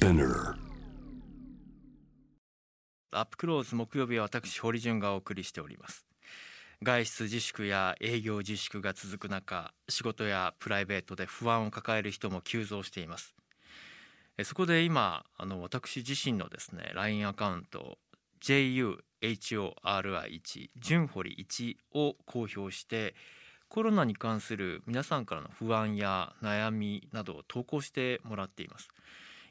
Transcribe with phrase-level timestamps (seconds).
[0.00, 0.54] Spinner
[3.12, 6.06] アップクローズ木曜日は私堀潤がお送りしております。
[6.82, 13.34] 外出自粛や営業自粛が続く中仕事やプライベートで不安を抱える人も急増しています。
[14.44, 17.98] そこで今あの私自身のですね LINE アカウント
[18.42, 23.14] JUHORI1 純堀1を公表して
[23.68, 28.88] コロナに関する皆さんからの不安や悩みなどを投稿してもらっています。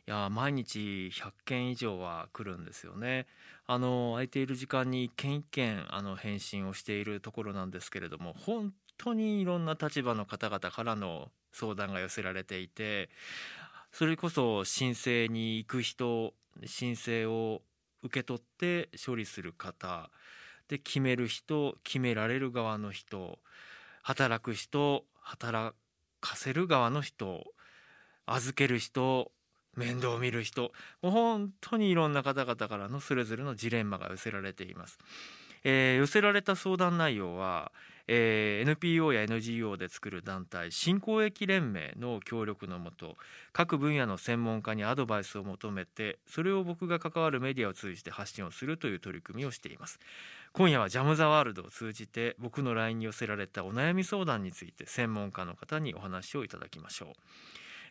[0.09, 3.27] や毎日100件以上は来るんですよね。
[3.67, 13.09] あの空いている時間に一件一件あの返信をしているところなんですけれども本当にいろんな立場の方々からの相談が寄せられていて
[13.91, 16.34] それこそ申請に行く人
[16.66, 17.62] 申請を
[18.02, 20.09] 受け取って処理する方
[20.67, 23.38] で決める人決められる側の人
[24.02, 25.76] 働く人働
[26.22, 27.44] かせる側の人
[28.26, 29.31] 預ける人
[29.76, 30.72] 面倒を見る人。
[31.02, 34.98] もう本当にいろんな方々からのそれぞれのジレンマが寄せられています。
[35.64, 37.72] えー、寄せられた相談内容は、
[38.08, 43.17] えー、NPO や NGO で作る団体新公益連盟の協力のもと
[43.52, 50.00] 各分野の専門家にアドバイスを求めてそれを僕が関わるメディアを通じて発信をするという取り組みをしています。
[50.53, 57.14] 今夜はジャム・ザ・ワールドを通じて僕の LINE に寄せられたお悩み相談について専門家の方にお話をいただきましょう。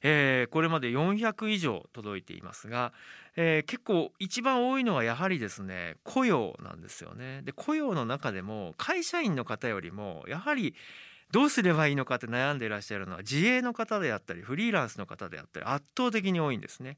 [0.02, 2.92] えー、これまで400以上届いていますが、
[3.36, 7.42] えー、結構一番多いのはやはりですね雇用なんですよね。
[7.42, 10.74] で雇用の中でも会社員の方よりもやはり
[11.30, 16.96] どうすればいいのかって悩んでいらっしゃるのは自営の方であったりフリーランスの方であったり圧倒的に多いんですね。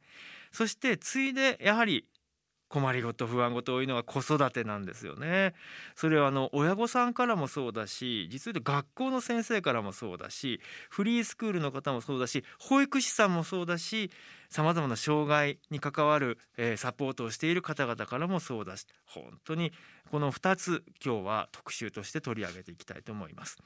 [0.52, 2.06] そしてついでやはり
[2.70, 5.54] 困りごと不安ごと多いのは子育てなんですよね。
[5.96, 14.12] それはあの親御さんからもそうだし実は学校の先生からもそうだしフリースクールの方もそうだし保育士さんもそうだし
[14.48, 19.72] さまざまな障害に関わる、えー、サポートをしている方々からもそうだし本当に
[20.10, 23.58] この2つ今日は特集として取り上げていきたいと思います。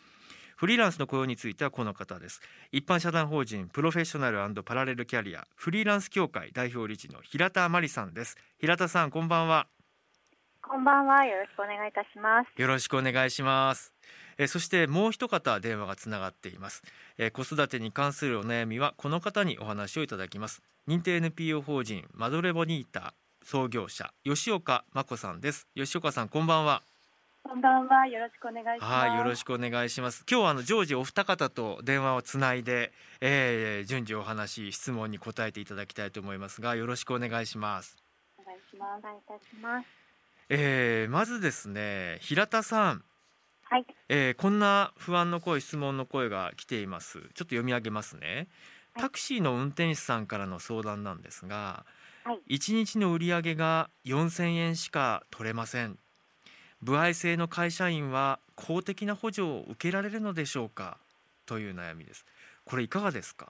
[0.57, 2.41] フリーランスの雇用についてはこの方です。
[2.73, 8.37] 一般社団法人プロフェッショナルパラレルキャリアフリーランス協会代表理事の平田真理さんです。
[8.59, 9.67] 平田さんこんばんは。
[10.63, 11.25] こんばんは。
[11.27, 12.61] よろしくお願いいたします。
[12.61, 13.93] よろしくお願いします。
[14.39, 16.83] えそしてもう一方電話がつながっています。
[17.19, 20.63] え子育てに関するお悩みはこの方にお話をいただきます。
[20.89, 25.69] 認定 NPO 法人マドレボニータ創業者吉岡真子さんです。
[25.75, 26.83] 吉岡さんこんばんは
[27.47, 28.07] こんばんは。
[28.07, 28.93] よろしくお願いします。
[29.07, 30.25] はい、よろしくお願いします。
[30.29, 32.91] 今日はあの常時お二方と電話をつないで、
[33.21, 37.99] えー、順次お話、質問に答えていただきたいと思いますが、よろしくお願いします。
[38.39, 38.99] お願いします。
[38.99, 39.87] お願いいたします。
[40.49, 43.05] えー、まずですね、平田さん。
[43.65, 43.87] はい。
[44.09, 47.19] えー、こんな不安の声、質問の声が来ています。
[47.19, 48.49] ちょっと読み上げますね。
[48.99, 51.85] タクシーの運転手さんからの相談なんですが、
[52.25, 55.99] はい、1日の売り上げが4000円しか取れません
[56.85, 60.99] 歩合制の会社員は公的な補助を受けられるのでしょうか？
[61.47, 62.27] という悩みです。
[62.67, 63.49] これいかがですか？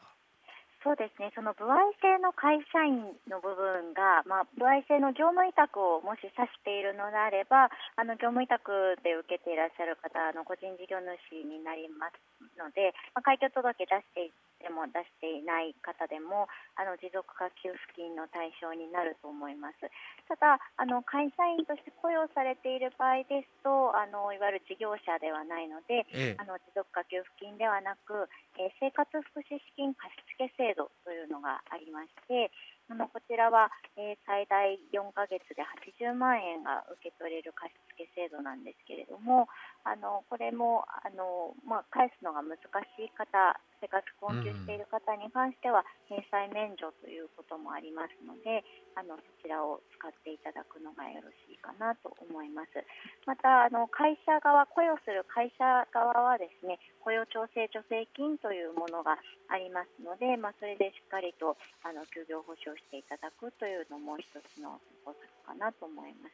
[0.84, 12.20] そうですね、その歩合制の会社員の部分が、まあ、歩合制の業務委託をもし指しているのであれば、あの業務委託で受けていらっしゃる方の個人事業主になります
[12.60, 14.28] ので、まあ、開業届出して
[14.64, 16.48] でも出していない方でも
[16.80, 19.84] あの持続化給付金の対象になると思います。
[20.25, 28.25] ただあの会社員として雇用されている場合ですとあのいわゆる事業者ではないので、ええ、あの持続化給付金ではなく、
[28.56, 30.08] えー、生活福祉資金貸
[30.41, 32.48] 付制度というのがありまして
[32.88, 35.64] あのこちらは、えー、最大4ヶ月で
[36.04, 39.48] 80万円が受け取れる貸付制度なんですけれども
[39.84, 48.64] あのこれもあの、まあ、返すのが難しい方生活困窮している方に関しては返済免除ということもありますので
[48.96, 52.80] あのそちらを使っていただくのがよろしいかなと思います。
[53.28, 59.20] またあの会社側雇用する会社側はですね雇用調整助成金というものが
[59.52, 65.12] ありますので、まあ、それでしっかりとあの休業保障していただくというのも一つの方
[65.47, 66.32] 策かなと思います。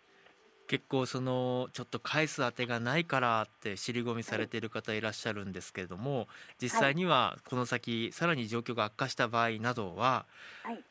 [0.67, 6.29] 結構そのちょっと返す当てがないからって尻込みされている方いらっしゃるんですけれども
[6.63, 10.27] 実際にはこの先さらに状況が悪化した場合などは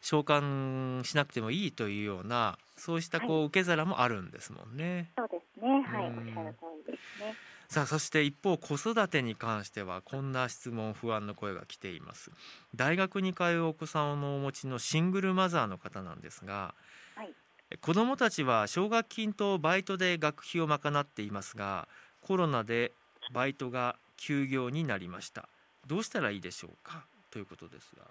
[0.01, 5.11] 償還しなくてもいいというようなそうしたこう受け皿もあるんですもんね。
[5.17, 7.33] そうですねはいおっしゃる通りですね。
[7.69, 12.31] さあそして一方子育てに関してはこんな質問不安の声が来ています。
[12.75, 16.73] 大学に通うお子さんをお持ちのシングルマザーの方なんですが、
[17.15, 17.33] はい、
[17.79, 21.87] 子どもたちは奨学金とバイトで学費を賄っていますが
[22.21, 22.91] コロナで
[23.33, 25.47] バイトが休業になりました。
[25.85, 27.05] どうしたらいいでしょうか？
[27.29, 28.03] ということですが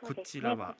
[0.00, 0.74] こちらは？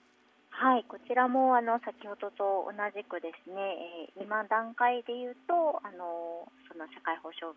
[0.63, 7.51] はい、こちらもあの先ほどと同じくですね、えー、今段階で言うとあのその社会保障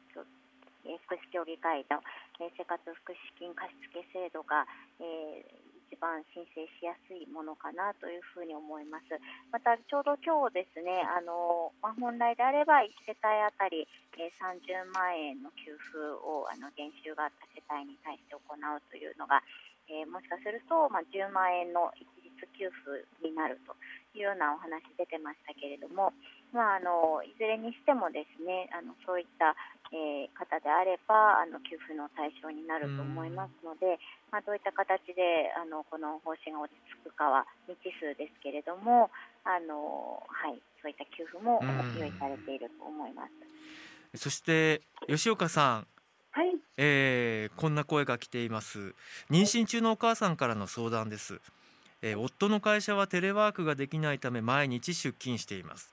[0.83, 2.03] え福祉協議会の、
[2.43, 4.67] え生活福祉金貸付制度が、
[4.99, 9.15] えー、一番申請しやすいものかなというふうに思います。
[9.55, 13.87] またちょうど今日ですね、あのまあ、本来であれば1世帯あたり、
[14.19, 15.95] え、30万円の給付
[16.27, 19.47] をあの減収があった世帯に対して行うというのが、
[19.87, 23.73] えー、もしかすると、まあ、10万円の一律給付になると
[24.13, 26.13] いうようなお話出てましたけれども、
[26.53, 29.57] まあ、あのいずれにしてもですねあのそういった、
[29.93, 33.97] えー、方であればあの給付の対象になると思いますので、
[34.33, 36.77] まあ、どういった形であのこの方針が落ち
[37.09, 39.09] 着くかは未知数ですけれども
[39.45, 41.61] あの、はい、そういった給付も
[41.97, 43.33] 用意されていると思います。
[44.17, 45.87] そして吉岡さん。
[46.37, 48.95] はい、えー、こんな声が来ています。
[49.31, 51.41] 妊娠中のお母さんからの相談です、
[52.07, 55.93] えー、夫の会社はテレワークができないため毎日出勤しています。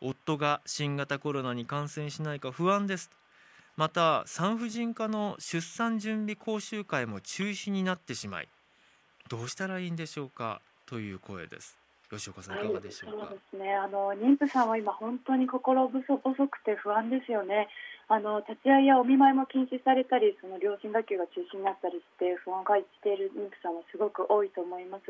[0.00, 3.10] 夫が新型コロナに感染しないか不安です。
[3.76, 8.48] また産婦人科の出産準備講習会も中止になってしまい
[9.28, 10.62] どうしたらいいんでしょうか？
[10.86, 11.76] という声です。
[12.10, 13.74] 吉岡さんいかがでしょうか、はい、そうですね。
[13.74, 17.68] あの妊婦さんは今本当に心細くて不安ですよね。
[18.08, 25.04] あの立ち会いやお見舞いも禁止されたりその両親学級が中止になったりして不安を感じている妊婦さんはすごく多いと思います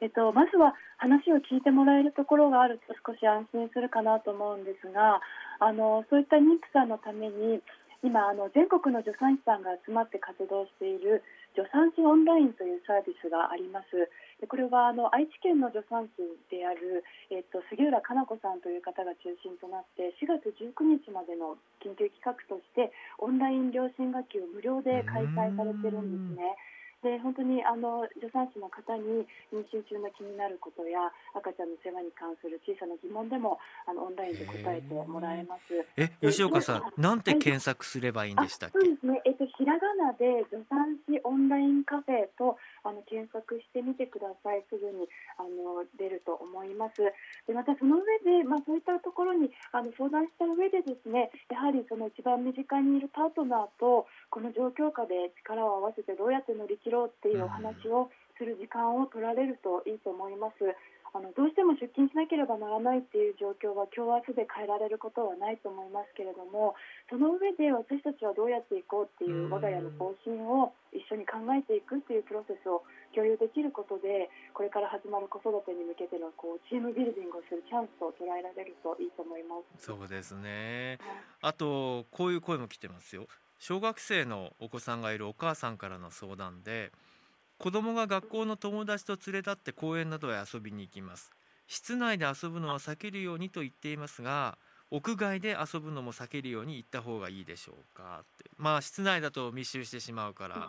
[0.00, 5.20] えっと、まずは話を聞いてもらえるところがあると少し安心するかなと思うんですが
[5.60, 7.60] あのそういった妊婦さんのために
[8.04, 11.24] 今あの全国の助産師さんが集まって活動している
[11.56, 13.96] 助産師オンラインというサービスがあります。
[14.42, 16.20] でこれはあの愛知県の助産師
[16.50, 17.00] である、
[17.30, 22.92] えっと、杉浦かな子さんという方が中心となって4月19日までの緊急企画として
[23.22, 26.58] オンライン両親学級を無料で開催されてるんですね。
[27.04, 35.76] で本当にあの助産師の方に妊娠中の気になることや赤ちゃんの世話に関する小さな疑問でもあのオンラインで答えてもらえます。
[36.00, 38.80] え吉岡さん、なんて検索すればいいんでしたっけ？
[38.80, 39.20] そうですね。
[39.28, 44.64] えっとひらがなで助産師オンラインカフェとあの検索してみてください。
[44.70, 45.04] すぐに
[45.36, 47.04] あの出ると思います。
[47.46, 60.74] でまたその上でまあそういったところにあの相談した上でですね、やはりその一番身近にいるパートナーとこの状況下で力を合わせてどうやって乗り切ろうっていうお話をする時間を取られるといいと思います。
[61.14, 66.74] あのどうしても出勤しなければならないっていう状況は今日明日で変えられることはないと思いますけれども
[67.06, 72.82] その上で私たちはどうやっていこうっていう我が家の方針を一緒に考えていくっていうプロセスを
[73.14, 74.26] 共有できることで
[74.58, 79.86] これから始まる子育てに向けてのこうチームビルディングをするチャンスと捉えられるといいと思います。
[79.86, 80.98] そうですね、
[81.38, 83.30] あとこういう声も来てますよ。
[83.58, 86.92] 小学生のお子さんがいるお母さんからの相談で
[87.58, 91.30] 子供が学校の友達と連れ立って公園などへ遊びに行きます。
[91.66, 94.58] 室内で遊ぶのは避けるようにと言っていますが
[94.90, 98.20] 屋外で遊ぶのも避けるように行った方がいいでしょうか。
[98.22, 98.50] って。
[98.58, 100.68] まあ室内だと密集してしまうから。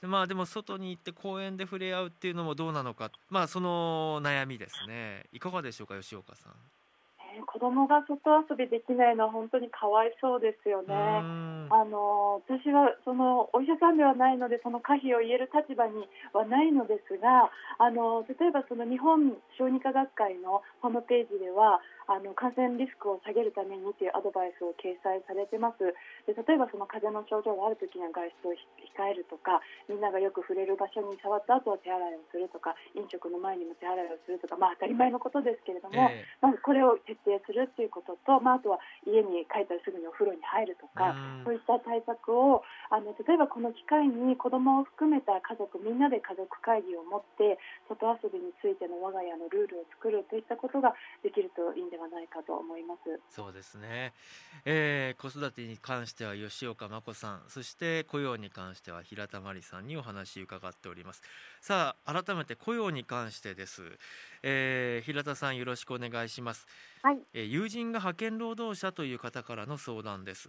[0.00, 3.10] でまあでも外に行って公園で触れ合うっていうのもどうなのか。
[3.30, 5.24] まあその悩みですね。
[5.32, 6.52] いかがでしょうか吉岡さん。
[7.46, 10.94] 子供が外遊びできないのは本当にかわいそうですよね。
[10.94, 25.80] あの私はそのお医者さんではないのでその可否を言える立場にはないのですがあの例えばその日本小児科学会のホームページではあの感染リスクを下げるためにというアドバイスを掲載されてます。
[26.28, 42.62] で例えばその風邪の症状がある時には外出を控えるとかみんながよく触れる場所に触った後は手洗いをするとか飲食の前にも手洗いをするとか、まあ、当たり前のことですけれども、えー、まずこれを徹底するということと、まあ、あとは家に帰ったらすぐにお風呂に入るとか、そういった対策を
[42.94, 47.58] あの例えばこの機会に子どもを含めた家族みんなで家族会議を持って
[47.90, 50.94] 外遊びについての我が家のルールを作るといったことが
[51.26, 53.18] できるといいんではないかと思います。
[53.34, 54.14] そうですね、
[54.64, 61.22] えー、子育てに関しては吉岡真子さんそして雇用に関しては平田真理さんにお話伺っております。
[61.60, 63.82] さあ改めて雇用に関してです、
[64.44, 66.68] えー、平田さんよろしくお願いします。
[67.02, 70.48] はい、えー、友人が派遣労働者という方からの相談です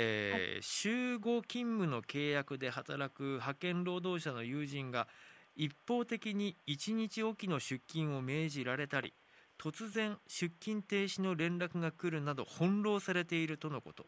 [0.00, 5.08] えー、はい、週5勤務の契約で働く派遣労働者の友人が
[5.56, 9.12] 一方的に1日おきの出勤を命じられたり
[9.60, 14.06] 突然出勤停止の連絡が来るなど翻弄されているとのこと。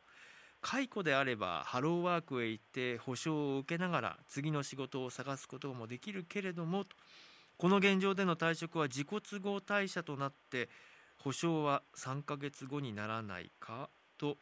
[0.63, 6.85] 解雇であればハローワークへ行って保証を受けながら次の仕事を探すこともできるけれども
[7.57, 10.69] この現状での退職は自己都合退社となって
[11.17, 14.37] 保証は3ヶ月後にならないかと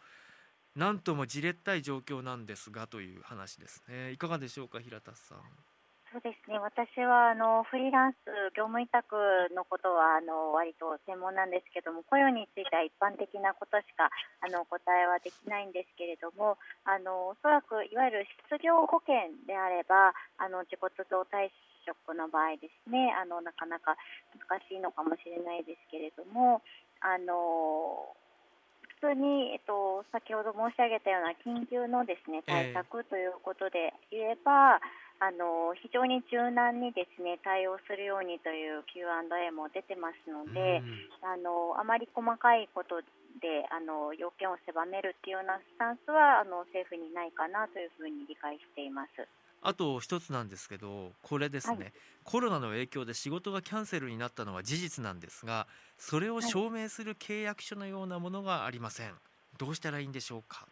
[0.79, 5.39] 何ともじれったい状況なんですがという話ですねいかがでしょうか平田さん
[6.09, 6.57] そうですね。
[6.57, 9.13] 私はあのフリーランス業務委託
[9.53, 14.09] のことはあの割と専門なんですけども、雇用については一般的なことしか
[14.41, 16.57] あの答えはできないんですけれども、
[16.89, 21.53] あのおそらくいわゆる失業保険であれば、あの自己都合退
[21.85, 23.93] 職の場合ですね、あのなかなか
[24.33, 26.65] 難しいのかもしれないですけれども、
[27.05, 28.17] あの
[29.01, 40.79] 普通に、えっと、先ほど申し上げたような緊急のですね対策ということで言えば、えーあの非常に柔軟にですね対応するようにという Q&A も出てますので、
[41.27, 43.03] あのあまり細かいこと
[43.43, 49.27] であの要件を狭めるっていうようなスタンスはあの政府にないかなというふうに理解しています。
[49.63, 51.93] あと一つなんですけどこれですね、はい、
[52.25, 59.13] コロナの影響で仕事がキャンセルになったのは事実なんですがそれを証明する契約書のようなものがありません、
[59.59, 60.67] どうしたらいいんでしょうか？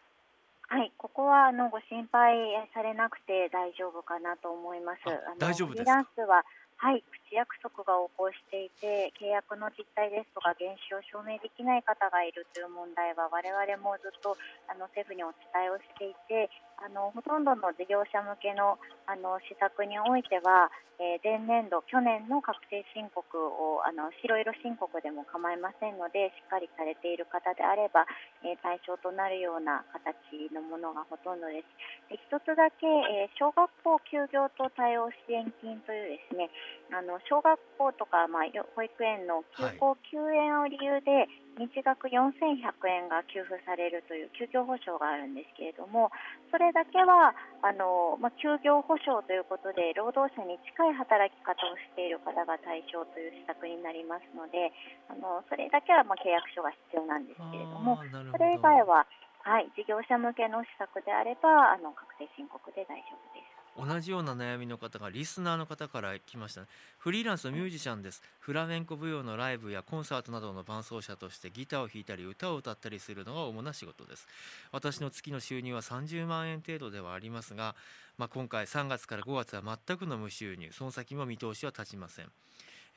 [0.68, 2.36] はい、ここはあのご心配
[2.74, 4.98] されなくて大丈夫かなと思います。
[5.06, 5.90] あ大丈夫ですか？
[5.90, 6.44] フリーランスは
[6.78, 14.36] はい、口約束が横行していて、契約の実態ですとか、原資を証明できない方がいるという問題は、我々もずっと
[14.68, 18.78] あの政府にお伝えをしていて、あのほとんどの事業者向けの
[19.08, 20.68] あの施策においては、
[20.98, 28.08] えー、前年度、去年の確定申告をあの白色申告でも構いませんので、しっかりされている方であれば、
[28.44, 31.68] えー、対象となるような形のものがほとんどです。
[32.08, 36.48] で一つだけ、えー、小学校休業と対応支援金というですね、
[36.92, 38.42] あの小学校とか、まあ、
[38.74, 46.12] 保育園の休校休園を理由で、日額4100円が給付されるという休業保障があるんですけれども
[46.52, 47.32] それだけは
[47.64, 54.68] あの、まあ、休業保障ということで労働者に近い働き方をしている方が対象という施策になりますので
[55.08, 59.08] あのそれだけはまあ契約書が必要なんですけれどもそれ以外は、
[59.40, 63.55] はい、事業者向けの施策であればあの確定申告で大丈夫です。
[63.78, 66.66] 同じような悩みの方がリスナーの方から来ました、ね、
[66.98, 68.22] フリーランスのミュージシャンです。
[68.40, 74.26] フラメンコ舞踊のライブやコンサートなどの伴奏者としてギターを弾いたり歌を歌ったりするのが主な仕事です。
[74.72, 77.74] 私の月の収入は30万円程度ではありますが、
[78.18, 80.70] まあ、今回3月から5月は全くの無収入。
[80.72, 82.26] その先も見通しは立ちません。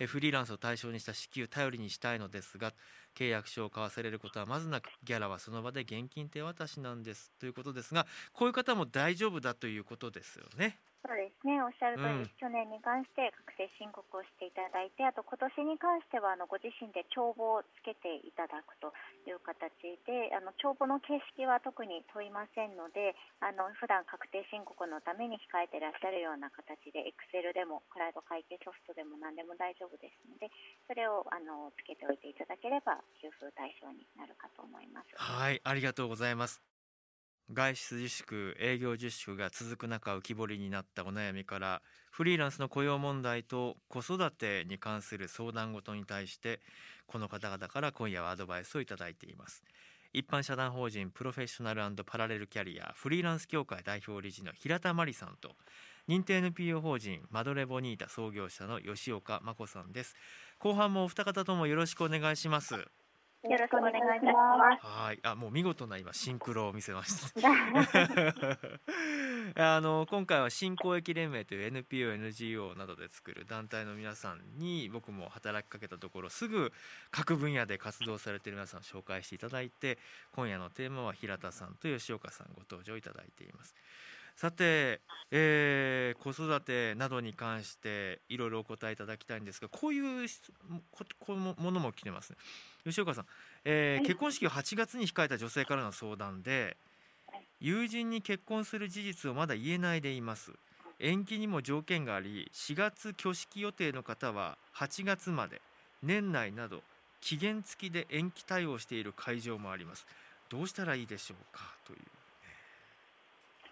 [0.07, 2.71] フリーランスを対象にした支給頼りにしたいのですが
[3.16, 10.78] 契約書を交わされることはまずなくギャラはその場で現金手渡しなんですということですがこういう方も大丈夫だということですよね。
[11.00, 18.91] そうですね、おっしゃる通り、うん、去年に関して確定申告をしていただいて、あと今年に関してはあのご自身で帳簿をつけていただくと
[19.24, 19.72] いう形
[20.03, 30.51] で、あの帳簿の形式は特に問いませんので、あの普段確定申告のために控えていらっしゃるような形で、エクセルでもクラウド会計ソフトでも何でも大丈夫ですので、
[30.84, 35.15] それをあのつけておいていただければ給付対象になるかと思います。
[35.15, 36.69] はい、ありがとうございます。
[37.51, 46.60] 外出自粛営業自粛が続く中浮き彫りになったお悩みからフリーランスの雇用問題と子育てに関する相談事に対して
[47.08, 49.63] この方々から今夜はアドバイスをいただいています。
[50.13, 55.51] 一般社団法人プロフェッショナルパラレルキャリアフリーランス協会代表理事の平田真理さんと
[56.08, 60.15] 認定 NPO 法人マドレボニータ創業者の吉岡真子さんです。
[60.60, 62.75] 後半もお二方ともよろしくお願いします。
[63.43, 64.34] よろしくお願いしま
[64.81, 64.86] す。
[64.86, 67.50] はい、あ、もう見事な今シンクロを見せました。
[69.75, 76.74] あの今回は新公益連盟という NPO、NGO などで作る団体の皆さんに僕も働きかけたところすぐ
[77.12, 79.98] 各分野で活動されている皆さんを紹介していただいて
[80.34, 83.74] 今夜のテーマは平田さんと吉岡さんご登場いただいています。
[84.39, 90.29] さて、えー、子育てなどに関していろいろお答えいただきたいんですがこういう
[90.91, 92.38] ここものも来てますね。
[92.86, 93.25] 吉岡さん、
[93.65, 96.77] えーはい、結婚式を8月に控えた女性からの相談で
[97.60, 100.53] 友人に結婚する事実をまだ言えないでいます。
[101.00, 105.60] 延期にも条件があり4月挙式予定の方は8月まで
[106.01, 106.81] 年内など
[107.19, 110.08] 期限付きで延期対応している会場もあります。
[110.48, 112.00] どうしたらいいでしょうかという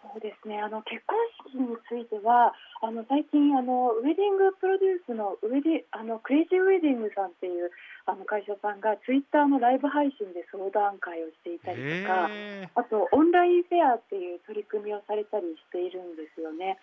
[0.02, 1.18] そうですねあの結婚
[1.50, 7.72] 式についてはあの最近あのウェディングプロデュースのウェディあのクレイジーウェディングさんっていう
[8.06, 12.30] あの会社さんがツイッターのライブ配信で相談会をしていたりとか
[12.76, 16.78] あとオンラインフェアっていう取り組みをされたりしているんですよね。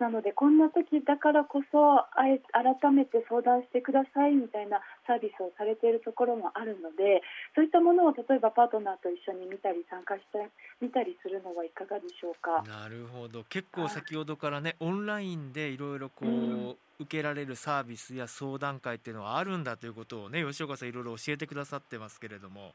[0.00, 7.20] なのでこんな時だからこそ改めて相談してくださいみたいなサービスをされているところもあるので
[7.54, 10.48] そういったものを例えばパートナーと一緒に見たり参加して
[10.80, 12.64] みたりするのはいかがでしょうか。
[12.66, 13.44] なるほど。
[13.44, 16.76] 結構先ほどからねオンラインでいろいろこう、うん。
[17.00, 22.74] 受けられるサービスや相談会っていうのはあるんだということをね吉岡さんいろいろ教えてくださってますけれども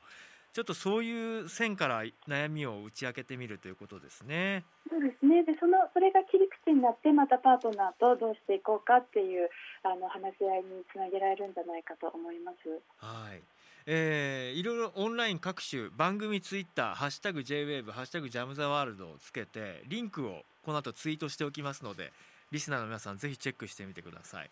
[0.55, 4.63] ちょっとそういう線から悩みを打ち明けてみるということですね。
[4.89, 5.43] そうですね。
[5.43, 9.49] で、そのそれが切り口になってまたパートナーとどうしていこうかっていう
[9.83, 12.69] あの話し合いにつなげられるんじゃないかと思います。
[13.03, 13.41] はい。
[13.85, 22.13] えー、いろいろオンライン各種番組ツイッターハッシュタグ JWAVE ハッシュタグジャムザワールドをつけてリンクをこの後ツイートしておきますので
[22.51, 24.49] リスナーの皆さんぜひチェックしてみてください。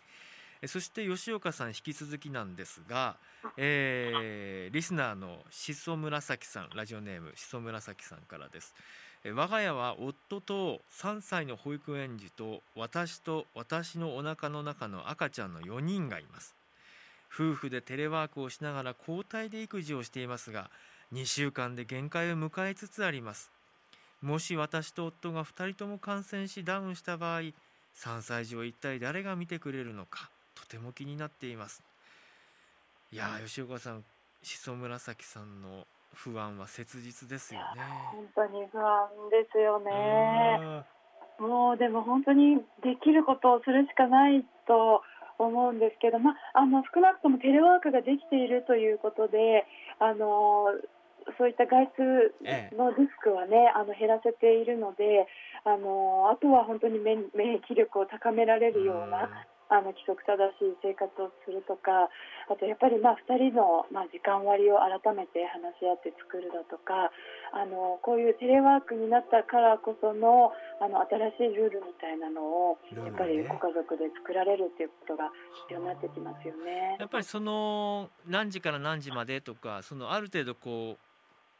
[0.68, 3.16] そして吉岡さん引き続きなんですが、
[3.56, 8.74] えー、リスナーのしそ紫さんラジオネームしそ紫さんからです。
[9.32, 16.54] 我が家は夫と3歳の保育園児と私と私のお腹の中の赤ちゃんの4人がいます。
[17.32, 20.70] 夫婦でテレワークをしながら交代で育児をしていますが
[21.12, 23.50] 2週間で限界を迎えつつあります。
[24.20, 31.82] もし私と夫が2人とも感染しダウンした場合3歳児を一体誰が見てくれるのかとても気になっています。
[33.12, 34.04] いや吉岡さん
[34.42, 37.82] しそ紫さんの不安は切実ですよね。
[38.12, 40.84] 本当に不安ですよね。
[41.38, 45.02] もうでも本当にできることをするしかないと
[45.38, 49.66] 思うんですけど、まあ、あの少なくともテレワークができているということで
[49.98, 50.70] あの
[51.38, 55.26] そういった外出のリスクはね、あの減らせているので
[55.64, 59.28] あのあとは本当に免疫力を高められるような
[59.68, 62.08] あの規則正しい生活をするとか
[62.50, 67.08] あとやっぱりまあ2人のまあ時間割を改めて話し合って作るだとか
[67.52, 75.32] あのこういうテレワークになったからこそのあの新しいルールみたいなのをやっぱりご家族で作られるっていうことが
[75.68, 76.96] 必要になってきますよね。
[77.00, 81.14] やっぱりその何時から何時までとかそのある程度こう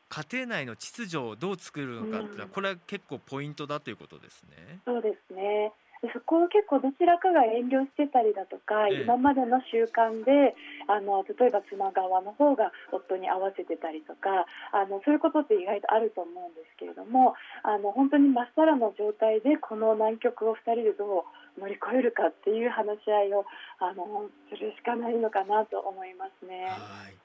[0.09, 4.81] 家庭内の秩序をどう作るのかっていうのは、これは結構ポイントだということですね。
[4.85, 5.73] そうですね。
[6.05, 10.53] でそこを結構どちらかが遠慮してたりだとか、ええ、今までの習慣で
[10.85, 14.45] あの例えば妻側の方が夫に合わせてたりとか
[14.77, 17.33] あのそういうことって意外とあると思うんですけれども
[17.65, 23.49] あの本当にまっさらの状態でこの難局を2人でどう乗り越えるかっていう話し合いを
[23.81, 26.69] あのするしかないのかなと思いますね。
[26.69, 27.17] はい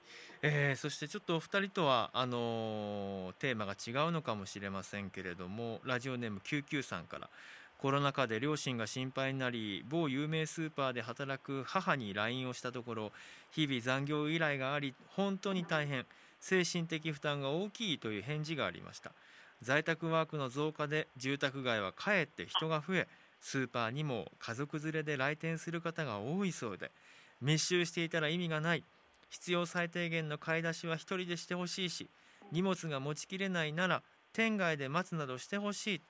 [0.41, 7.29] えー、そしてちょっとお二人とはあのー、テーマが違うのかもしれませんけれどもラジオネーム99さんから
[7.79, 13.11] コロナ禍で両親が心配になり某有名スーパーで働く母に LINE をしたところ
[13.51, 16.05] 日々残業依頼があり本当に大変
[16.41, 19.11] 精神的負担が大きいという返事がありました。
[19.61, 23.07] 在宅ワークの増加で住宅街はかえって人が増え
[23.41, 26.91] スーパーにも家族連れで来店する方が多いそうで
[27.41, 28.83] 密集していたら意味がない。
[29.29, 32.09] 必要最低限の買い出しは1人でしてほしいし
[32.51, 34.01] 荷物が持ちきれないなら
[34.33, 36.01] 店外で待つなどしてほしい。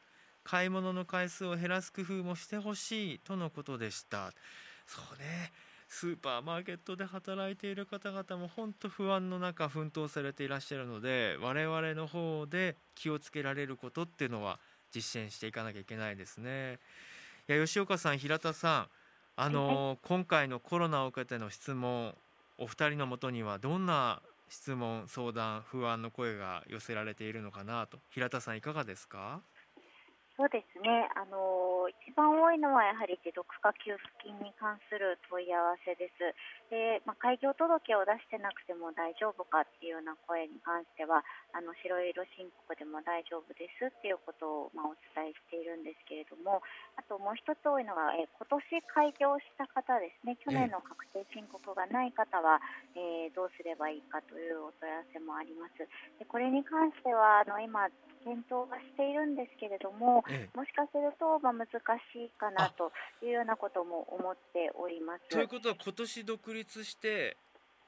[0.49, 4.31] 買い物の回数を減らす工夫もしてほしいとのことでした。
[4.87, 5.51] そうね。
[5.87, 14.59] スーパーマーケットで働いている方々も本当不安の中奮闘されていらっしゃるので我々の方で気をつけられることっていうのは
[14.91, 16.79] 実践していかなきゃいけないですね。
[17.47, 18.87] いや吉岡さん平田さん
[19.35, 22.15] あの、今回のコロナを受けての質問
[22.57, 27.99] お二人のもとにはどんな質問相談不安の声が寄せられているのかなと。
[28.09, 29.41] 平田さんいかがですか？
[30.39, 36.31] そうですね、あの一番多いのはやはり持続化給付金に関する問い合わせです。
[36.71, 46.63] でまあ、開業届を出してなくても大丈夫かっていうような声に関しては、あの白色申告でも大丈夫ですっていうことを、まあ、お伝えしているんですけれども、
[46.95, 48.63] あともう一つ多いのが、え今年
[48.95, 52.63] 開業した方ですね、去年の確定申告がない方は、
[52.95, 55.83] えー、どうすればいいかというお問い合わせもあります。
[56.15, 57.91] でこれに関してはあの今
[58.23, 61.75] 検討はしているんですけれども、ええ、もしかすると、まあ、難し
[62.23, 62.91] いかなと
[63.23, 65.27] いうようなことも思っております。
[65.29, 67.37] ということは今年独立して、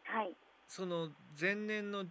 [0.03, 0.33] はい、
[0.67, 2.05] その前年の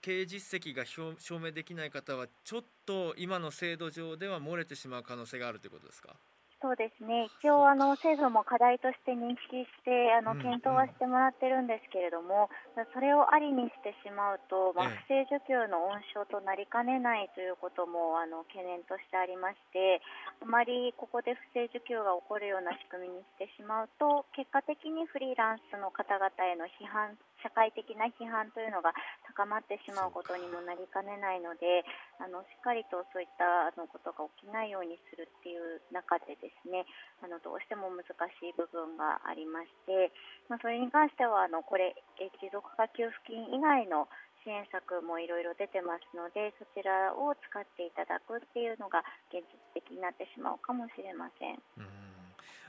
[0.00, 6.16] 経営実績が証明できない方はちょっと今の制度上では漏れてしまう可能性があるということですか？
[6.62, 7.26] そうですね。
[7.42, 12.46] 一応あの政府も課題として認識してあの検討はしてもらってるんですけれども、
[12.78, 19.98] うんうん、それをありにしてしまうと、まあ、不正受給の温床となりかねないということもあの懸念としてありまして
[20.38, 28.94] あまりここで不正受給が起こるような仕組みにしてしまうと結果的にフリーランスの方々への批判社会的な批判というのが
[29.26, 31.82] 高まってしまうことにもなりかねないので
[32.22, 36.86] あのしっかりとそういったあのことが起きないようにするっていう中でですね
[37.20, 40.14] あのどうしても難しい部分がありまして、
[40.46, 44.06] まあ、それに関してはあのこれ持続化給付金以外の
[44.42, 51.58] 支援策もいろいろ出てますのでそちらを使っていただくっていうのが現実的になってしまうかもしれません。
[51.78, 52.12] うん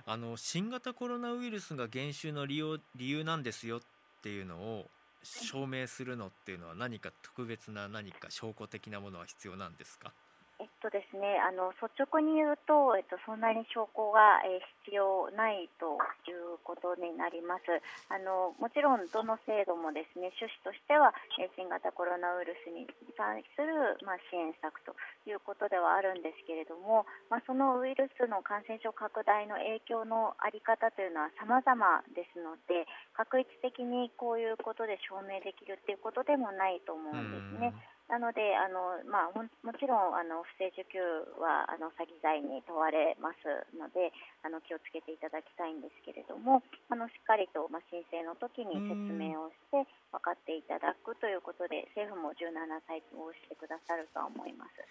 [0.05, 3.81] あの新型コロナウイルスが減収の理由理由なんですよっ
[4.23, 4.89] ていうのを、
[5.23, 10.13] 証明するのっていうのは何か特別な何か証拠的なものは必要なんですか？
[10.59, 15.97] えっとですね、あの率直に言うと、えっと、そんなに証拠が、え、必要ないと
[16.29, 17.65] いうことになります。
[18.11, 22.85] あのもちろん、どの制度もですね趣旨としては、え、新型コロナウイルスに
[23.17, 24.93] 対する、まあ、支援策と
[25.25, 32.85] いうことではあるんですけれども、まあ、そのウイルスの感染症拡大の影響のあり方というのは様々ですので、
[33.17, 37.73] 確一的にこういうことで証明できるということでもないと思うんですね。
[38.11, 40.99] なのであの、まあ、ももちろんあの不正受給
[41.39, 44.11] はあの詐欺罪に問われますので
[44.43, 46.61] あの気をつけていただきたいんですけれども
[46.91, 54.83] あのしっかりと、まあ、申請の時に説明をして分かっていただくということで政府も柔軟な対応をしてくださるとは思います。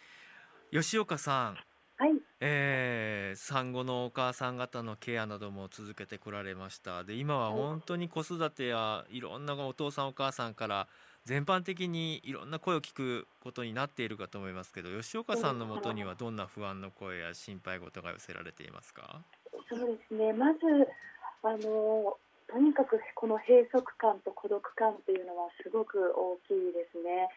[0.73, 1.61] 吉岡さん。
[2.03, 7.05] はい、えー、産後のお母さん方のケアなども続けてこられました。
[7.05, 10.89] で今は本当に子育てやいろんなお父さんお母さんから
[11.25, 19.23] 全般的にいろんな声を聞くことになっているかと思いますけど吉岡さんのもとにはどんな不安の声や心配事が寄せられていますか？
[19.71, 20.59] そうですねまず
[21.45, 22.17] あの
[22.51, 27.29] とにかくこの閉塞感と孤独感っていうのはすごく大きいですね。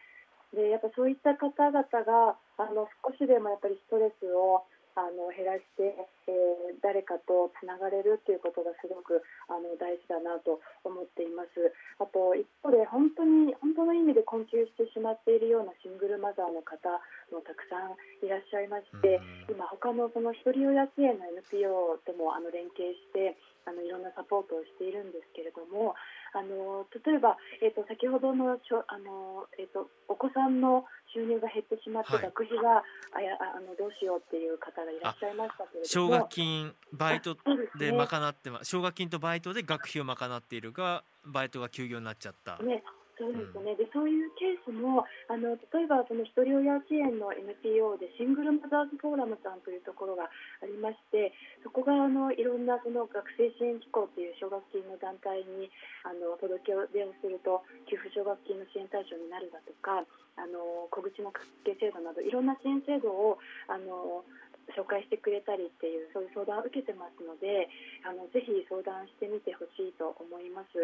[0.52, 4.62] でやっぱそういった方々があの少しでもやっぱりストレスを
[4.96, 5.92] あの減らして、
[6.26, 11.52] えー、誰かとつながれるっていうことがすごくあの大事だなと思っています。
[12.00, 16.88] あと一方で本当に本当の意味で困窮してしまっているようなシングルマザーの方
[17.28, 19.20] もたくさんいらっしゃいまして、
[19.52, 25.92] 今他のその一人親支援の NPO ともあの連携してあのいろんなサポートをしているんですけれども
[26.36, 32.84] あの例えば、えーと、先ほどのちょあの、えーと、お子さんの収入が減ってしまって、はい、学費が
[33.16, 35.84] あやあのどうしようっていう方がいらっしゃいましたけれども。
[35.86, 37.36] 奨学金バイト
[37.78, 42.58] で賄ってま、ね、奨学金とバイトで学費を賄っているがバイトが休業になっちゃった。
[42.62, 42.82] ね
[43.16, 51.32] そうですね、でそういうケースもあの例えばその一人親支援の NPO でシングルマザーズフォーラムさんというところがありまして
[51.64, 55.72] そこがあのいろんなその学生支援機構という奨学金の団体に
[56.04, 60.04] あの届け出をすると給付奨学金の支援対象になるだとか
[60.36, 63.40] あの小口の家計制度などいろんな支援制度を
[63.72, 64.28] あの
[64.76, 67.72] 紹介してくれたりっていうそういう相談を受けてますので
[68.04, 70.76] あのぜひ相談してみてほしいと思います。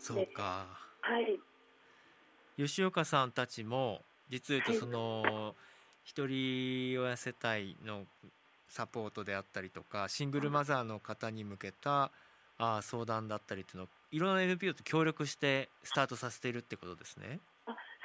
[0.00, 0.64] そうか。
[1.04, 1.36] はい
[2.56, 5.54] 吉岡さんたちも実を言うとその、
[6.04, 8.04] 一人親世帯の
[8.68, 12.10] サポートであったりとかシングルマザーの方に向けた
[12.58, 17.40] あ相談だったりっていうのをいろんな NPO と協力してスタートさせているってことですね。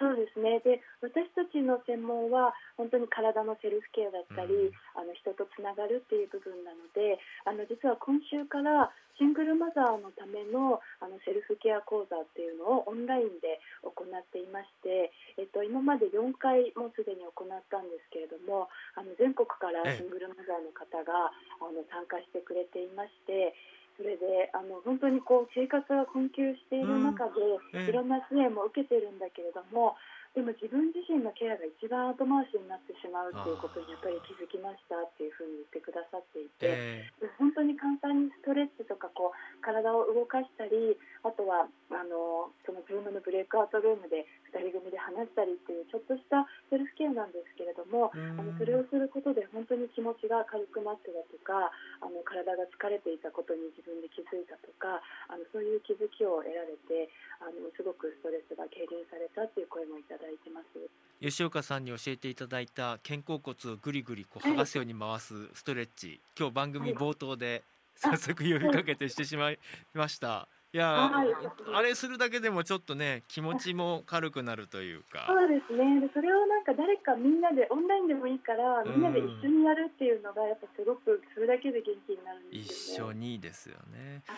[0.02, 8.90] そうですねで私たちの専門は本当に体のセルフケアだったり、うん、あの人とつながるっていう部分なのであの実は今週から
[9.22, 21.30] シングルマザーのためのあのセルフケア講座っていうのをオンラインで行っていまして、えっと、今まで4回もすでに行ったんですけれどもあの全国からシングルマザーの方が
[21.62, 23.54] あの参加してくれていまして。
[24.02, 29.94] それであの本当にこう生活が困窮している中で、いろんな支援も受けてるんだけれども
[30.34, 40.96] でも自分自身のケアが一番後回しになってしまうっていうことにやっぱり気づきましたっていうふうに言ってくださっていて、えー、本当に簡単にストレッチとかこう体を動かしたり
[41.28, 51.72] あとはあのそのズームのブレイクアウトルームで2人組で話したりっていうちょっとしたセルフケアなんですけれども、あのそれをすることで本当に気持ちが軽くなってだとか
[52.04, 55.00] あの体が疲れていたことに自分で気づいたとか
[55.32, 57.08] あのそういう気づきを得られて
[57.40, 60.80] あのすごくストレスが軽減されたっていう声もいただいてます。
[61.22, 67.64] 吉岡さんに教えていただいた肩甲骨をぐりぐりこう剥がすように回すストレッチ、今日番組冒頭で
[67.96, 69.60] 早速呼びかけてしてしまい
[69.94, 70.48] ました。
[70.60, 71.28] いや、はい、
[71.74, 75.28] あれするだけでもちょっとね気持ちも軽くなるというか。
[75.28, 76.00] そうですね。
[76.00, 84.38] でそれをなんか誰かみんなでオンラインでもいいからみんなで一緒にやるっていうのがやっぱすごくそれだけで元気になるんですよ、ね、一緒にですよね、はい、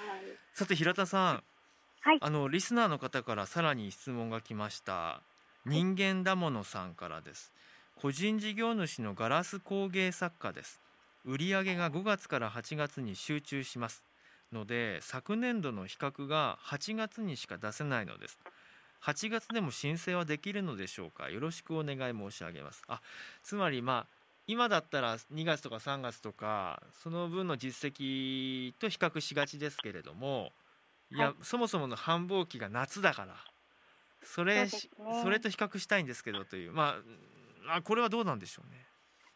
[0.54, 1.44] さて平田さん
[2.06, 5.22] はい、あのリスナーの方からさらに質問が来ました。
[5.66, 7.54] 人間だものさんからです。
[7.96, 10.84] 個人事業主のガラス工芸作家です。
[11.26, 14.04] 売上が5月から8月に集中します
[14.54, 18.40] ので昨年度の比較が8月にしか出せないのです。
[19.04, 21.30] 8月でも申請はできるのでしょうか？
[21.30, 22.84] よろしくお願い申し上げます。
[22.88, 23.02] あ
[23.44, 30.52] つまりまあ今だったら2月とか3月とかその分の実績と比較しがちですけれども
[31.12, 33.36] いや、はい、そもそもの繁忙期が夏だから
[34.24, 34.78] それそ、
[35.26, 36.96] ね,、れと比較したいんですけどというま
[37.70, 38.86] あこれはどうなんでしょうね。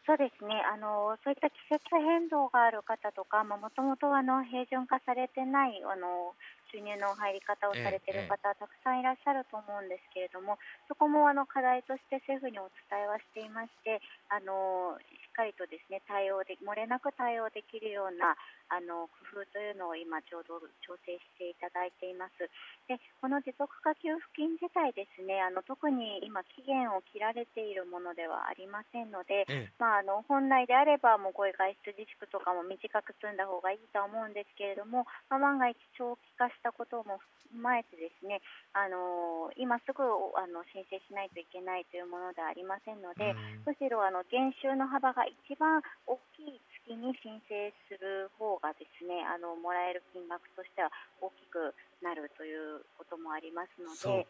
[0.08, 0.64] そうですね。
[0.64, 6.32] あのそういった季節変動がある方とかもともと平準化されてないあの
[6.72, 14.00] 収入の入り方をされている方、たくさんいらっしゃると思うんですけれども、そこもあの課題として政府にお伝えはしていまして、
[14.32, 18.36] あのしっかりとですね対応で漏れなく対応できるような
[18.70, 22.48] あの工夫というのを今ちょうど調整していただいています。
[22.88, 37.20] でこの持続化給付金自体ですねあの特に今期限を切られているものではありませんので、ええ、まあ、あの本来であればもうこういう外出自粛とかも短く済んだ方がいいとは思うんですけれども、まあ、万が一長期化したことも
[37.52, 38.40] 踏まえてですね
[38.72, 40.04] あの今すぐ
[40.36, 46.62] あの申請しないといけないというものではありませんので、むしろあの減収の幅が一番大きい
[46.96, 54.28] に申請する方がですねあのもらえる金額としては大きくなるということもありますので。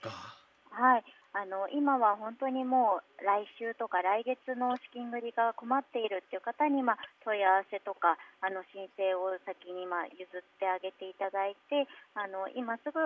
[0.72, 1.04] はい、
[1.38, 11.86] あの今は本当にもう来週とか来月の資金繰りが困っているっていう方に、まあ、問い合わせとかあの申請を先にまあ譲ってあげていただいて
[12.18, 12.98] あの今すぐ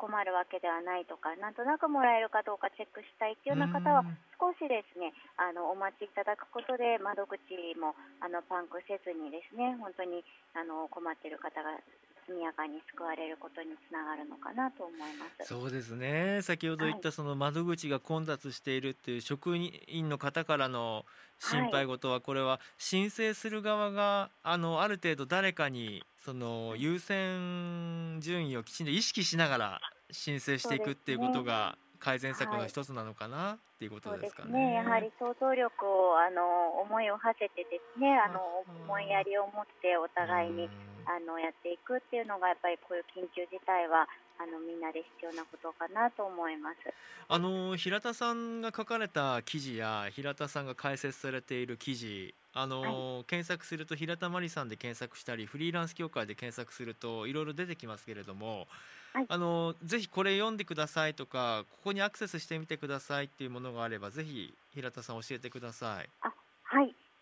[0.00, 4.00] 困るわけではないとかなんとなくもらえるかどうかチェックしたいっていうような方は
[4.40, 7.92] 少しですねあのお待ちいただくことで窓口も
[8.24, 10.24] あのパンクせずにですね本当に
[10.56, 11.76] あの困っている方が
[12.26, 15.48] 速やかに救われることにつながるのかなと思います。
[15.48, 16.40] そうですね。
[16.42, 21.04] 先ほど言ったその窓口が混雑しているっていう職員の方からの
[21.38, 34.52] 心配事はこれは申請する側があのある程度誰かにその優先順位をきちんと意識しながら申請していくっていうことが改善策の一つなのかな、はい、っていうことですかね。
[34.52, 34.74] ね。
[34.74, 38.40] やはり想像力をあの思いを馳せてですねあの
[38.84, 40.68] 思いやりを持ってお互いに
[41.08, 46.76] あのやっていくっていうのがやっぱりこういう緊急事態はあのみんなで必要なことかなと思います。
[47.28, 58.66] あの平田さんが書かれた記事や平田さんが解説されている記事あの、はい、検索すると平田真理さんで検索したりフリーランス協会で検索するといろいろ出てきますけれども、
[59.14, 66.10] はい、あのぜひこれ読んでくださいとかここにアクセスしてみてくださいっていうものがあればぜひ平田さん教えてください。
[66.20, 66.43] あはい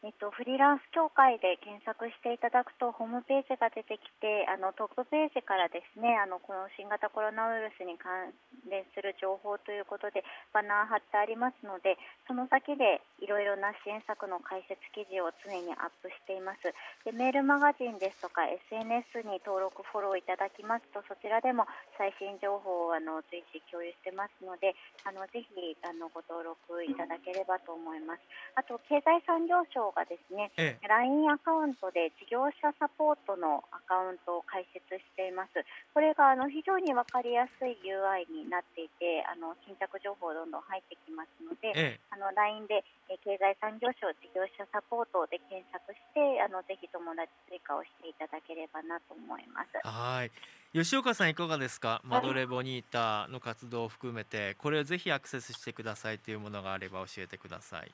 [0.03, 8.35] えっと、フリーランス協会で検索していただくとホームページが出てきてあのトップページからですねあのこの新型コロナウイルスに関
[8.67, 11.95] 連する情報ということでバナー貼ってありますので
[12.27, 16.67] その先でいろいろな支援策の解説記事を常にアップしています。
[17.07, 18.43] でメールマガジンですとか
[18.75, 24.75] SNS に登録フォローいただきますとそちらでも最新情報をあの随時共有してますので
[25.07, 28.27] あのぜひあのご登録いただければと思います。
[28.59, 35.61] あと経済産業省がですね、ええ、LINE アカウントで事業者サポートのアカウントを開設しています。
[35.94, 42.85] これがあの非常に分かりやすい UI になっていて、あの新着情報どんどん入ってきますので、ええ、あの LINE で
[43.22, 49.76] 経済産業省事業者サポートで検索して、あのぜひ友達追加をしていただければなと思います。
[49.87, 50.33] はい。
[50.72, 57.92] 吉岡さんいかがですか、マドレボニータの活動を含めてこれをぜひアクセスしてくださいというものがあれば教えてください。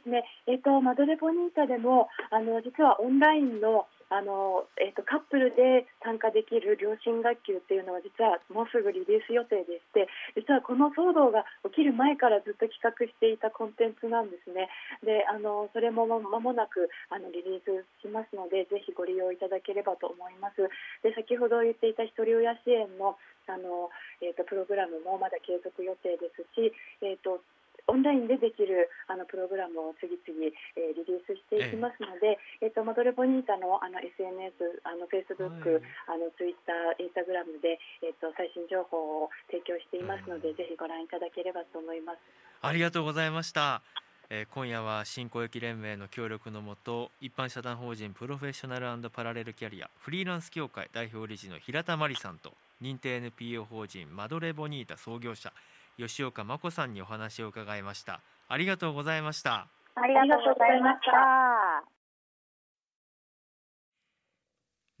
[0.00, 14.66] ですね、えーと、マドレボニータでもあの実はオンラインのあの、えーと、カップルで参加できる両親学級っていうのは実はもうすぐリリース予定でして実はこの騒動が起きる前からずっと企画していたコンテンツなんですね。
[15.06, 20.58] であのそれも間もなくあのリリースしますのでぜひご利用いただければと思います。
[21.06, 23.14] で先ほど言っていた一人親支援の
[23.46, 23.90] あの、
[24.22, 26.70] えーと、プログラムもまだ継続予定ですし、
[27.02, 27.42] えーと
[27.90, 30.30] オンラインでできるあのプログラムを次々、
[30.78, 42.22] えー、リリースしていきますので、えー、えーとマドレボニータのあの SNS、あのフェイスブック、はい、あのツイッター、インスタグラムで、えーと、最新情報を提供していますので、ぜひご覧いただければと思います。
[42.62, 43.82] ありがとうございました。
[44.30, 55.52] えー、今夜は新公益連盟の協力のもと一般社団法人プロフェッショナルパラレルキャリアフリーランス協会代表理事の平田真理さんと認定 NPO 法人マドレボニータ創業者
[55.98, 58.20] 吉岡真子さんにお話を伺いました。
[58.48, 59.68] ありがとうございました。
[59.94, 61.84] ありがとうございました。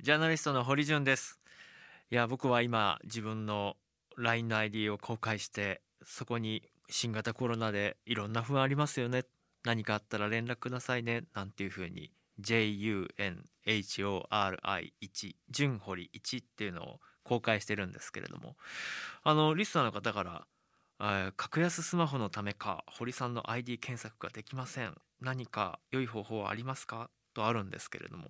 [0.02, 1.40] ジャーナリストの堀潤です。
[2.10, 3.76] いや僕は今自分の
[4.16, 9.24] LINE の ID を公開してそこに新型コロナでいろんな不安ありますよね。
[9.64, 11.24] 何かあったら連絡くださいね。
[11.34, 18.56] なんていうふうに JUNHORI1 純堀1っていうのを公開してるんですけれども。
[19.22, 20.46] あのリスナーの方から
[21.36, 24.94] 格安スマホのためか堀さんの ID 検索ができません。
[25.22, 27.08] 何か良い方法はありますか？
[27.32, 28.24] とあるんですけれども。
[28.26, 28.28] い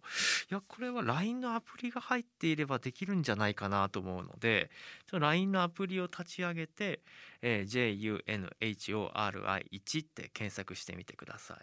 [0.55, 4.71] やこれは LINE のアプリが入っていればできるんじゃないかなと思うので
[5.11, 7.01] LINE のアプリを立ち上げて、
[7.43, 11.59] えー、JUNHORI1 って検索してみてください。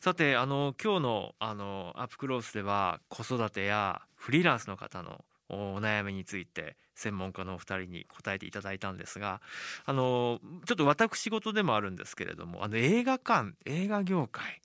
[0.00, 9.40] さてあの今日のあのアップクロースでは子育てやフリーランスの方のお悩みについて専門家のお二人に答えていただいたんですが
[9.84, 14.60] あのちょっと私事でもあるんですけれどもあの映画館映画業界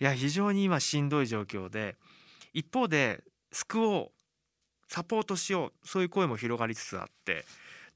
[0.00, 1.96] いや非常に今しんどい状況で
[2.52, 4.10] 一方で救おう
[4.88, 7.44] サポートしようそういう声も広がりつつあって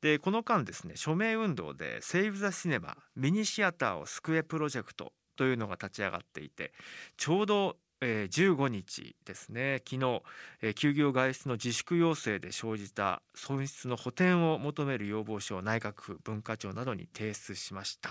[0.01, 6.73] でこの間ですね署名運動で「セーブ・ザ・シネマミニシアターを救えプロジェクト」というのが立ち上がっていて
[7.17, 9.81] ちょうどえ、15日ですね。
[9.89, 10.23] 昨日、
[10.61, 18.11] えー、休業外出の自粛要請で生じた損失の補填を求める要望書を内閣府文化庁などに提出しました、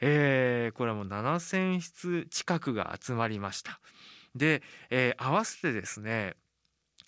[0.00, 3.80] えー、これはもう7000筆近くが集まりました。
[4.34, 6.34] で、えー、合わせてですね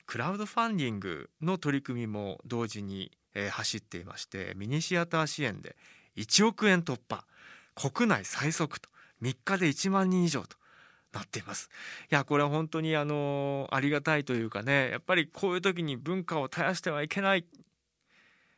[0.06, 5.74] クラウドファンディングの取り組みも同時に、えー、走っていましてミニシアター支援で
[6.16, 7.24] 1億円突破。
[7.74, 8.88] 国内最速と。
[9.22, 10.56] 3日で1万人以上と。
[11.14, 11.70] なっています。
[12.11, 17.44] いやこれは本当にあのありがたいというかねやっぱりこういう時に文化を絶やしてはいけない。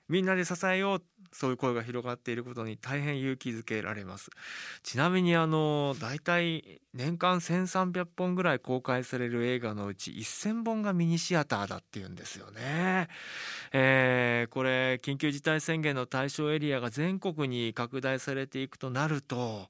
[0.08, 1.02] みんなで支えよう。
[1.32, 4.30] そういう声が広がっていることに大変勇気づけられます。
[4.82, 13.08] ちなみにあの大体年間1300本ぐらい公開される映画のうち1000本がミニシアターだっていうんですよね、
[13.72, 19.68] えー、これ緊急事態宣言の対象エリアが全国に拡大されていくとなると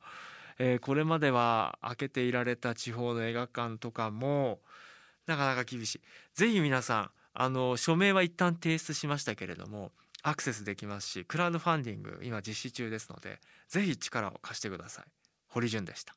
[0.59, 4.61] えー、これまでは開けていられた地方の映画館とかも
[5.27, 6.01] なかなか厳しい。
[6.35, 9.93] ぜひ皆さんあの署名は一旦提出しましたけれども
[10.23, 13.39] アクセスできますしクラウドファンディング今実施中ですので
[13.69, 15.05] ぜひ力を貸してください。
[15.49, 16.15] 堀潤でした。